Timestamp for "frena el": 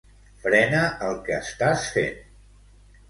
0.45-1.19